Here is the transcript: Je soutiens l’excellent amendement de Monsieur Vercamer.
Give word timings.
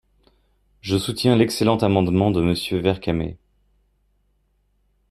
Je 0.81 0.97
soutiens 0.97 1.35
l’excellent 1.35 1.77
amendement 1.77 2.31
de 2.31 2.41
Monsieur 2.41 2.79
Vercamer. 2.79 3.37